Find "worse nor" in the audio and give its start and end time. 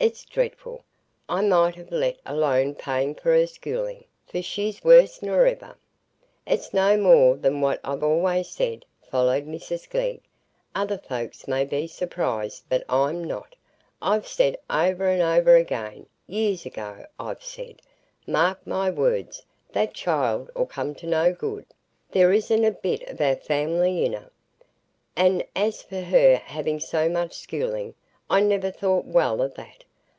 4.84-5.46